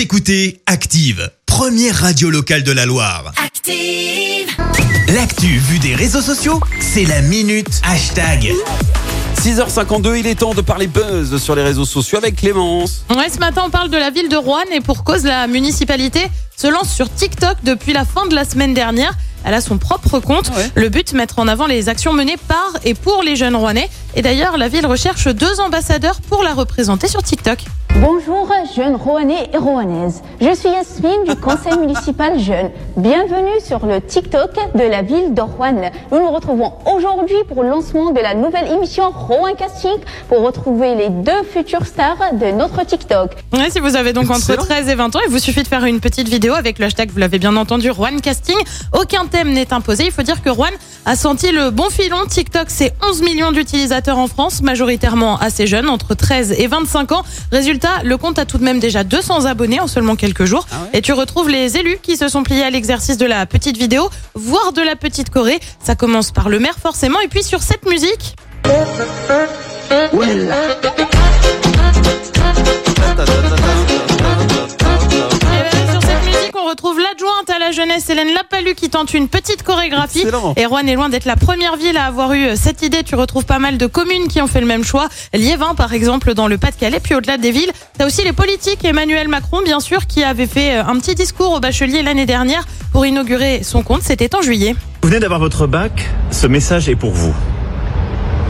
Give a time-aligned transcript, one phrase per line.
[0.00, 3.34] Vous écoutez Active, première radio locale de la Loire.
[3.36, 4.48] Active.
[5.08, 8.50] L'actu vue des réseaux sociaux, c'est la minute hashtag.
[9.42, 13.04] 6h52, il est temps de parler buzz sur les réseaux sociaux avec Clémence.
[13.10, 16.30] Ouais, ce matin, on parle de la ville de Rouen et pour cause, la municipalité
[16.56, 19.12] se lance sur TikTok depuis la fin de la semaine dernière.
[19.44, 20.50] Elle a son propre compte.
[20.56, 20.70] Ouais.
[20.76, 23.88] Le but, mettre en avant les actions menées par et pour les jeunes rouennais.
[24.16, 27.58] Et d'ailleurs, la ville recherche deux ambassadeurs pour la représenter sur TikTok.
[27.96, 30.22] Bonjour jeunes Roannais et Roannaises.
[30.40, 32.70] Je suis Yasmine du conseil municipal jeune.
[32.96, 35.90] Bienvenue sur le TikTok de la ville de Rouen.
[36.10, 39.96] Nous nous retrouvons aujourd'hui pour le lancement de la nouvelle émission Rouen Casting
[40.28, 43.32] pour retrouver les deux futures stars de notre TikTok.
[43.52, 44.64] Ouais, si vous avez donc entre Excellent.
[44.64, 47.10] 13 et 20 ans, il vous suffit de faire une petite vidéo avec le hashtag,
[47.10, 48.58] vous l'avez bien entendu, Rouen Casting.
[48.98, 50.04] Aucun thème n'est imposé.
[50.06, 50.70] Il faut dire que Rouen
[51.04, 52.26] a senti le bon filon.
[52.26, 57.24] TikTok, c'est 11 millions d'utilisateurs en France, majoritairement assez jeunes, entre 13 et 25 ans.
[57.52, 60.66] Résultat, le compte a tout de même déjà 200 abonnés en seulement quelques jours.
[60.70, 63.46] Ah ouais et tu retrouves les élus qui se sont pliés à l'exercice de la
[63.46, 65.60] petite vidéo, voire de la petite Corée.
[65.82, 67.20] Ça commence par le maire forcément.
[67.20, 68.36] Et puis sur cette musique,
[76.90, 80.20] retrouve l'adjointe à la jeunesse, Hélène Lapalu, qui tente une petite chorégraphie.
[80.20, 80.54] Excellent.
[80.56, 83.04] Et Rouen est loin d'être la première ville à avoir eu cette idée.
[83.04, 85.08] Tu retrouves pas mal de communes qui ont fait le même choix.
[85.32, 87.00] Liévin, par exemple, dans le Pas-de-Calais.
[87.00, 88.84] Puis au-delà des villes, t'as aussi les politiques.
[88.84, 92.66] Emmanuel Macron, bien sûr, qui avait fait euh, un petit discours au bachelier l'année dernière
[92.92, 94.02] pour inaugurer son compte.
[94.02, 94.74] C'était en juillet.
[95.02, 97.34] Vous venez d'avoir votre bac, ce message est pour vous.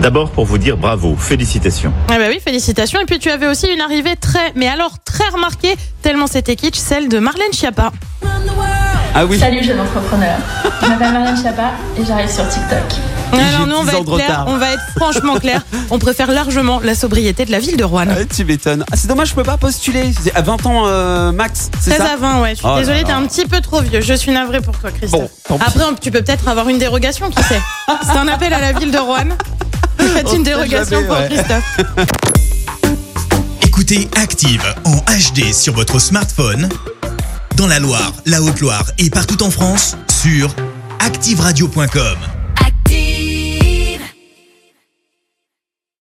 [0.00, 1.92] D'abord pour vous dire bravo, félicitations.
[2.08, 3.00] Ah bah oui, félicitations.
[3.00, 6.76] Et puis tu avais aussi une arrivée très, mais alors très remarquée, tellement c'était kitsch,
[6.78, 7.92] celle de Marlène Schiappa.
[9.12, 10.36] Ah oui, Salut jeune entrepreneur,
[10.82, 12.78] je m'appelle Marlène Schiappa et j'arrive sur TikTok.
[13.32, 15.62] Alors nous, on 10 va être clair, on va être franchement clair.
[15.92, 18.04] On préfère largement la sobriété de la ville de Rouen.
[18.08, 18.84] Ah, tu m'étonnes.
[18.92, 20.12] Ah, c'est dommage, je peux pas postuler.
[20.20, 22.50] C'est à 20 ans euh, max, c'est 16 ça à 20, ouais.
[22.50, 24.00] Je suis Oh désolée, t'es un petit peu trop vieux.
[24.00, 25.20] Je suis navrée pour toi, Christophe.
[25.20, 25.64] Bon, tant pis.
[25.66, 27.60] Après, on- tu peux peut-être avoir une dérogation, qui sait.
[28.04, 29.28] C'est un appel à la ville de Rouen.
[30.14, 31.28] Faites une dérogation jamais, pour ouais.
[31.28, 31.80] Christophe.
[33.62, 36.68] Écoutez Active en HD sur votre smartphone,
[37.56, 40.54] dans la Loire, la Haute-Loire et partout en France, sur
[41.00, 42.39] activeradio.com.